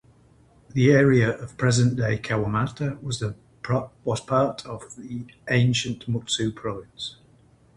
The 0.71 0.89
area 0.93 1.29
of 1.37 1.57
present-day 1.59 2.17
Kawamata 2.23 2.99
was 3.03 3.23
part 4.21 4.65
of 4.65 4.99
ancient 5.47 6.07
Mutsu 6.09 6.55
Province. 6.55 7.17